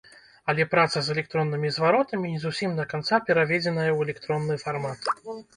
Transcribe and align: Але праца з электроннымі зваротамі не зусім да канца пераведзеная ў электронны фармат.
Але 0.53 0.63
праца 0.71 1.01
з 1.07 1.13
электроннымі 1.15 1.69
зваротамі 1.75 2.33
не 2.37 2.41
зусім 2.45 2.73
да 2.81 2.87
канца 2.95 3.21
пераведзеная 3.29 3.87
ў 3.93 3.99
электронны 4.11 4.61
фармат. 4.65 5.01